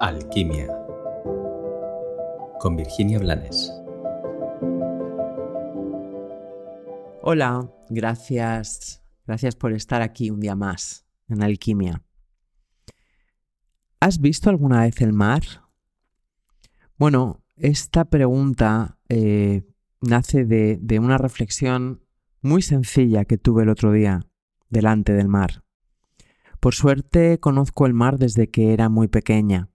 Alquimia 0.00 0.68
con 2.60 2.76
Virginia 2.76 3.18
Blanes. 3.18 3.72
Hola, 7.20 7.68
gracias, 7.90 9.02
gracias 9.26 9.56
por 9.56 9.72
estar 9.72 10.02
aquí 10.02 10.30
un 10.30 10.38
día 10.38 10.54
más 10.54 11.04
en 11.28 11.42
Alquimia. 11.42 12.04
¿Has 13.98 14.20
visto 14.20 14.50
alguna 14.50 14.82
vez 14.82 15.00
el 15.00 15.12
mar? 15.12 15.42
Bueno, 16.96 17.42
esta 17.56 18.04
pregunta 18.04 18.98
eh, 19.08 19.66
nace 20.00 20.44
de, 20.44 20.78
de 20.80 21.00
una 21.00 21.18
reflexión 21.18 22.04
muy 22.40 22.62
sencilla 22.62 23.24
que 23.24 23.36
tuve 23.36 23.64
el 23.64 23.68
otro 23.68 23.90
día 23.90 24.20
delante 24.68 25.12
del 25.12 25.26
mar. 25.26 25.64
Por 26.60 26.74
suerte 26.74 27.40
conozco 27.40 27.84
el 27.84 27.94
mar 27.94 28.18
desde 28.18 28.48
que 28.48 28.72
era 28.72 28.88
muy 28.88 29.08
pequeña, 29.08 29.70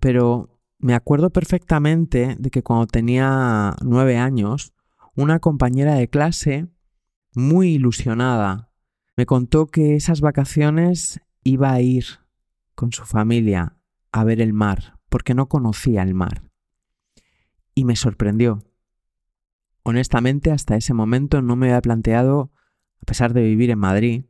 pero 0.00 0.58
me 0.78 0.94
acuerdo 0.94 1.30
perfectamente 1.30 2.36
de 2.38 2.50
que 2.50 2.62
cuando 2.62 2.86
tenía 2.86 3.76
nueve 3.82 4.16
años, 4.16 4.72
una 5.14 5.38
compañera 5.38 5.94
de 5.94 6.08
clase, 6.08 6.68
muy 7.34 7.74
ilusionada, 7.74 8.72
me 9.16 9.26
contó 9.26 9.66
que 9.66 9.94
esas 9.94 10.22
vacaciones 10.22 11.20
iba 11.44 11.72
a 11.72 11.80
ir 11.80 12.06
con 12.74 12.92
su 12.92 13.04
familia 13.04 13.76
a 14.10 14.24
ver 14.24 14.40
el 14.40 14.54
mar, 14.54 14.98
porque 15.10 15.34
no 15.34 15.48
conocía 15.48 16.02
el 16.02 16.14
mar. 16.14 16.50
Y 17.74 17.84
me 17.84 17.96
sorprendió. 17.96 18.64
Honestamente, 19.82 20.50
hasta 20.50 20.76
ese 20.76 20.94
momento 20.94 21.42
no 21.42 21.56
me 21.56 21.66
había 21.68 21.82
planteado, 21.82 22.52
a 23.02 23.04
pesar 23.04 23.34
de 23.34 23.42
vivir 23.42 23.70
en 23.70 23.78
Madrid, 23.78 24.24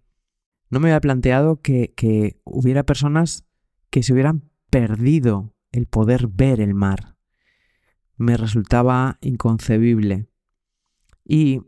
no 0.69 0.81
me 0.81 0.89
había 0.89 1.01
planteado 1.01 1.61
que, 1.61 1.93
que 1.97 2.41
hubiera 2.45 2.85
personas 2.85 3.45
que 3.91 4.03
se 4.03 4.13
hubieran 4.13 4.51
perdido 4.71 5.55
el 5.73 5.87
poder 5.87 6.29
ver 6.29 6.61
el 6.61 6.75
mar. 6.75 7.17
Me 8.17 8.37
resultaba 8.37 9.19
inconcebible. 9.21 10.29
Y 11.25 11.63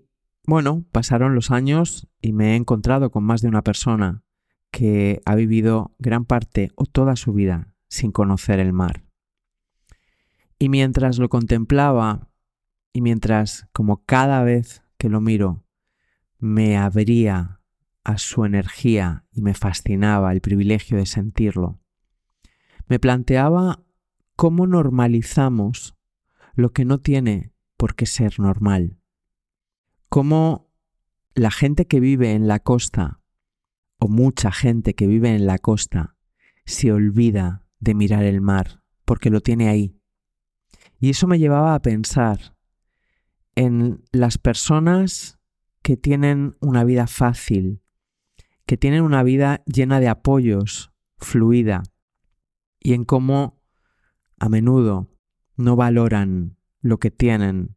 bueno, 0.45 0.85
pasaron 0.93 1.35
los 1.35 1.51
años 1.51 2.09
y 2.21 2.33
me 2.33 2.53
he 2.53 2.57
encontrado 2.57 3.11
con 3.11 3.25
más 3.25 3.43
de 3.43 3.49
una 3.49 3.63
persona 3.63 4.25
que 4.71 5.21
ha 5.25 5.35
vivido 5.35 5.95
gran 5.99 6.25
parte 6.25 6.73
o 6.75 6.87
toda 6.87 7.17
su 7.17 7.33
vida 7.33 7.75
sin 7.89 8.11
conocer 8.11 8.59
el 8.59 8.73
mar. 8.73 9.05
Y 10.59 10.69
mientras 10.69 11.19
lo 11.19 11.29
contemplaba 11.29 12.29
y 12.93 13.01
mientras, 13.01 13.69
como 13.73 14.05
cada 14.05 14.43
vez 14.43 14.83
que 14.99 15.09
lo 15.09 15.21
miro, 15.21 15.65
me 16.39 16.77
abría 16.77 17.61
a 18.05 18.19
su 18.19 18.45
energía 18.45 19.25
y 19.31 19.43
me 19.43 19.55
fascinaba 19.55 20.33
el 20.33 20.41
privilegio 20.41 20.97
de 20.97 21.07
sentirlo, 21.07 21.81
me 22.87 22.99
planteaba 22.99 23.85
cómo 24.37 24.67
normalizamos 24.67 25.95
lo 26.55 26.73
que 26.73 26.85
no 26.85 26.99
tiene 26.99 27.53
por 27.77 27.95
qué 27.95 28.07
ser 28.07 28.39
normal. 28.39 28.99
Cómo 30.09 30.71
la 31.35 31.51
gente 31.51 31.87
que 31.87 32.01
vive 32.01 32.33
en 32.33 32.47
la 32.47 32.59
costa, 32.59 33.21
o 33.99 34.09
mucha 34.09 34.53
gente 34.53 34.95
que 34.95 35.07
vive 35.07 35.35
en 35.35 35.47
la 35.47 35.59
costa, 35.59 36.17
se 36.65 36.93
olvida 36.93 37.67
de 37.81 37.95
mirar 37.95 38.25
el 38.25 38.41
mar 38.41 38.83
porque 39.05 39.31
lo 39.31 39.41
tiene 39.41 39.69
ahí. 39.69 39.99
Y 40.99 41.11
eso 41.11 41.27
me 41.27 41.39
llevaba 41.39 41.75
a 41.75 41.83
pensar 41.83 42.57
en 43.55 44.05
las 44.13 44.39
personas 44.39 45.39
que 45.83 45.97
tienen 45.97 46.57
una 46.61 46.85
vida 46.85 47.07
fácil, 47.07 47.83
que 48.67 48.77
tienen 48.77 49.03
una 49.03 49.23
vida 49.23 49.63
llena 49.67 49.99
de 50.01 50.09
apoyos, 50.09 50.93
fluida, 51.19 51.83
y 52.79 52.95
en 52.95 53.05
cómo 53.05 53.62
a 54.43 54.49
menudo 54.49 55.09
no 55.57 55.77
valoran 55.77 56.57
lo 56.81 56.99
que 56.99 57.13
tienen 57.13 57.77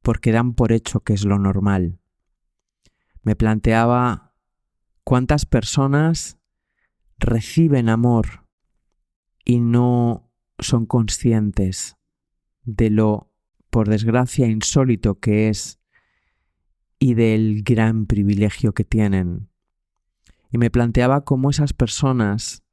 porque 0.00 0.32
dan 0.32 0.54
por 0.54 0.72
hecho 0.72 1.00
que 1.00 1.12
es 1.12 1.26
lo 1.26 1.38
normal. 1.38 2.00
Me 3.20 3.36
planteaba 3.36 4.32
cuántas 5.04 5.44
personas 5.44 6.38
reciben 7.18 7.90
amor 7.90 8.46
y 9.44 9.60
no 9.60 10.32
son 10.58 10.86
conscientes 10.86 11.98
de 12.62 12.88
lo, 12.88 13.30
por 13.68 13.90
desgracia, 13.90 14.46
insólito 14.46 15.20
que 15.20 15.50
es 15.50 15.80
y 16.98 17.12
del 17.12 17.62
gran 17.62 18.06
privilegio 18.06 18.72
que 18.72 18.84
tienen 18.84 19.50
y 20.50 20.56
me 20.56 20.70
planteaba 20.70 21.26
cómo 21.26 21.50
esas 21.50 21.74
personas 21.74 22.64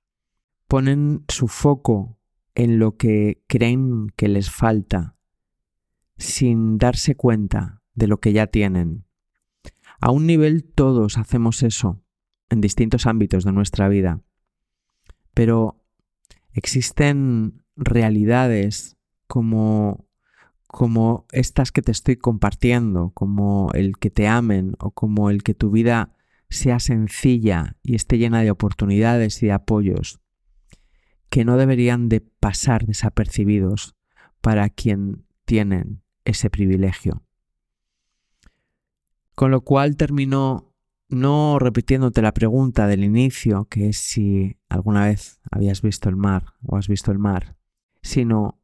ponen 0.70 1.26
su 1.28 1.50
foco 1.50 2.18
en 2.56 2.80
lo 2.80 2.98
que 2.98 3.44
creen 3.48 4.10
que 4.16 4.28
les 4.28 4.52
falta 4.52 5.16
sin 6.18 6.78
darse 6.78 7.16
cuenta 7.16 7.82
de 7.96 8.08
lo 8.08 8.20
que 8.20 8.34
ya 8.34 8.48
tienen. 8.48 9.06
A 10.00 10.12
un 10.12 10.28
nivel 10.28 10.64
todos 10.64 11.18
hacemos 11.18 11.64
eso 11.64 12.02
en 12.50 12.62
distintos 12.62 13.08
ámbitos 13.08 13.44
de 13.44 13.52
nuestra 13.52 13.88
vida, 13.88 14.22
pero 15.34 15.84
existen 16.52 17.64
realidades 17.76 18.98
como 19.28 20.08
como 20.68 21.28
estas 21.32 21.72
que 21.72 21.84
te 21.84 21.92
estoy 21.92 22.16
compartiendo, 22.18 23.12
como 23.14 23.70
el 23.76 24.00
que 24.00 24.10
te 24.10 24.28
amen 24.28 24.76
o 24.80 24.90
como 24.90 25.30
el 25.30 25.44
que 25.44 25.54
tu 25.54 25.70
vida 25.70 26.16
sea 26.50 26.80
sencilla 26.80 27.78
y 27.84 27.94
esté 27.94 28.18
llena 28.18 28.42
de 28.42 28.50
oportunidades 28.50 29.44
y 29.44 29.48
de 29.48 29.52
apoyos 29.52 30.23
que 31.34 31.46
no 31.46 31.58
deberían 31.58 32.10
de 32.10 32.22
pasar 32.22 32.86
desapercibidos 32.86 33.96
para 34.40 34.70
quien 34.70 35.26
tienen 35.46 36.04
ese 36.26 36.52
privilegio. 36.52 37.24
Con 39.34 39.50
lo 39.50 39.62
cual 39.62 39.98
termino 39.98 40.76
no 41.10 41.58
repitiéndote 41.58 42.22
la 42.22 42.36
pregunta 42.36 42.86
del 42.86 43.04
inicio, 43.04 43.66
que 43.66 43.90
es 43.90 43.98
si 43.98 44.58
alguna 44.70 45.06
vez 45.06 45.40
habías 45.50 45.82
visto 45.82 46.08
el 46.08 46.18
mar 46.18 46.54
o 46.62 46.78
has 46.78 46.88
visto 46.88 47.12
el 47.12 47.18
mar, 47.18 47.56
sino 48.04 48.60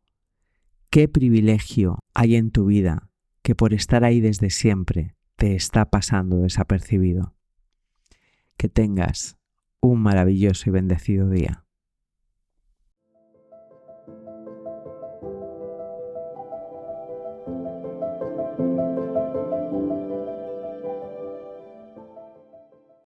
qué 0.92 1.08
privilegio 1.08 1.98
hay 2.14 2.36
en 2.36 2.52
tu 2.52 2.68
vida 2.68 3.10
que 3.42 3.56
por 3.56 3.74
estar 3.74 4.04
ahí 4.04 4.20
desde 4.20 4.52
siempre 4.52 5.16
te 5.38 5.56
está 5.56 5.90
pasando 5.90 6.42
desapercibido. 6.42 7.34
Que 8.58 8.70
tengas 8.70 9.40
un 9.80 10.04
maravilloso 10.04 10.70
y 10.70 10.74
bendecido 10.74 11.32
día. 11.32 11.66